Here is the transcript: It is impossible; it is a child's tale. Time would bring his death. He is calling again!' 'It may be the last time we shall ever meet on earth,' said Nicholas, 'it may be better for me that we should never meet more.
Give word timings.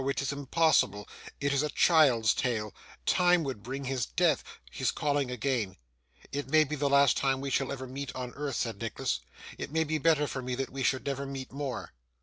It 0.03 0.19
is 0.19 0.31
impossible; 0.31 1.07
it 1.39 1.53
is 1.53 1.61
a 1.61 1.69
child's 1.69 2.33
tale. 2.33 2.73
Time 3.05 3.43
would 3.43 3.61
bring 3.61 3.83
his 3.83 4.07
death. 4.07 4.43
He 4.71 4.81
is 4.81 4.89
calling 4.89 5.29
again!' 5.29 5.77
'It 6.31 6.47
may 6.49 6.63
be 6.63 6.75
the 6.75 6.89
last 6.89 7.15
time 7.17 7.39
we 7.39 7.51
shall 7.51 7.71
ever 7.71 7.85
meet 7.85 8.11
on 8.15 8.31
earth,' 8.33 8.55
said 8.55 8.81
Nicholas, 8.81 9.19
'it 9.59 9.71
may 9.71 9.83
be 9.83 9.99
better 9.99 10.25
for 10.25 10.41
me 10.41 10.55
that 10.55 10.71
we 10.71 10.81
should 10.81 11.05
never 11.05 11.27
meet 11.27 11.51
more. 11.51 11.93